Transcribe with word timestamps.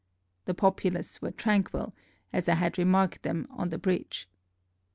The 0.45 0.55
populace 0.55 1.21
were 1.21 1.29
tranquil, 1.29 1.93
as 2.33 2.49
I 2.49 2.55
had 2.55 2.79
remarked 2.79 3.21
them 3.21 3.45
on 3.51 3.69
the 3.69 3.77
361 3.77 3.77
FRANCE 3.77 3.85
bridge. 3.85 4.29